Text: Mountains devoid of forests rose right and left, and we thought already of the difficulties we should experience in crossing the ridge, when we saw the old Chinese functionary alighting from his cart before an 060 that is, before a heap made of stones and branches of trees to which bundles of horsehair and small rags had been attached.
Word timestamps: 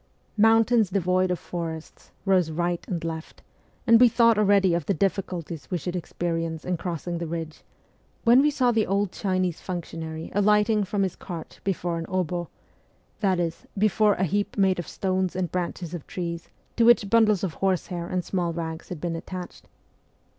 Mountains 0.37 0.89
devoid 0.89 1.29
of 1.29 1.37
forests 1.37 2.09
rose 2.25 2.49
right 2.49 2.83
and 2.87 3.03
left, 3.03 3.43
and 3.85 4.01
we 4.01 4.09
thought 4.09 4.35
already 4.35 4.73
of 4.73 4.87
the 4.87 4.95
difficulties 4.95 5.69
we 5.69 5.77
should 5.77 5.95
experience 5.95 6.65
in 6.65 6.75
crossing 6.75 7.19
the 7.19 7.27
ridge, 7.27 7.61
when 8.23 8.41
we 8.41 8.49
saw 8.49 8.71
the 8.71 8.87
old 8.87 9.11
Chinese 9.11 9.61
functionary 9.61 10.31
alighting 10.33 10.83
from 10.83 11.03
his 11.03 11.15
cart 11.15 11.59
before 11.63 11.99
an 11.99 12.07
060 12.07 12.47
that 13.19 13.39
is, 13.39 13.67
before 13.77 14.15
a 14.15 14.23
heap 14.23 14.57
made 14.57 14.79
of 14.79 14.87
stones 14.87 15.35
and 15.35 15.51
branches 15.51 15.93
of 15.93 16.07
trees 16.07 16.49
to 16.75 16.83
which 16.83 17.07
bundles 17.11 17.43
of 17.43 17.53
horsehair 17.61 18.07
and 18.07 18.25
small 18.25 18.51
rags 18.51 18.89
had 18.89 18.99
been 18.99 19.15
attached. 19.15 19.67